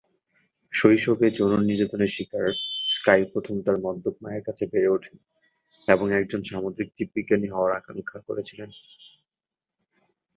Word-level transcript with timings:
শৈশবে 0.73 1.27
যৌন 1.37 1.53
নির্যাতনের 1.61 2.11
শিকার, 2.15 2.47
স্কাই 2.87 3.21
প্রথম 3.25 3.55
তার 3.61 3.77
মদ্যপ 3.77 4.15
মায়ের 4.21 4.43
কাছে 4.43 4.63
বেড়ে 4.67 4.89
ওঠেন 4.89 5.17
এবং 5.87 6.07
একজন 6.13 6.41
সামুদ্রিক 6.43 6.89
জীববিজ্ঞানী 6.97 7.47
হওয়ার 7.49 7.71
আকাঙ্ক্ষা 7.71 8.19
করেছিলেন। 8.27 8.69